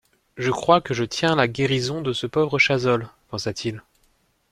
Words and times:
Je 0.35 0.49
crois 0.49 0.81
que 0.81 0.95
je 0.95 1.03
tiens 1.03 1.35
la 1.35 1.47
guérison 1.47 2.01
de 2.01 2.11
ce 2.11 2.25
pauvre 2.25 2.57
Chazolles, 2.57 3.07
pensa-t-il. 3.27 3.83